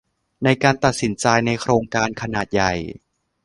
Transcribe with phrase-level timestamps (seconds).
[0.43, 2.73] ในการตัดสินใจในโครงการขนาดใหญ่